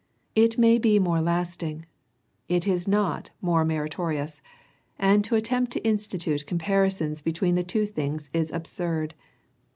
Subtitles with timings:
[0.33, 1.85] It may be more lasting;
[2.49, 4.41] it is not more meri torious;
[4.97, 9.13] and to attempt to institute comparisons be tween the two things is absurd.